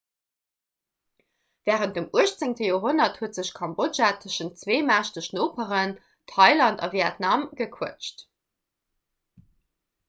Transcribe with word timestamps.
wärend 1.65 1.95
dem 1.97 2.09
18 2.21 2.55
joerhonnert 2.69 3.19
huet 3.21 3.37
sech 3.39 3.51
kambodja 3.59 4.09
tëschent 4.23 4.57
zwee 4.63 4.81
mächteg 4.89 5.29
noperen 5.39 5.95
thailand 6.33 6.83
a 6.89 6.93
vietnam 6.97 7.47
gequëtscht 7.63 8.27